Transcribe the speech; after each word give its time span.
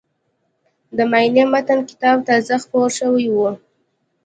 د 0.97 0.99
«معنای 1.11 1.43
متن» 1.53 1.79
کتاب 1.89 2.17
تازه 2.27 2.55
خپور 2.63 2.87
شوی 2.99 3.27
و. 3.33 3.37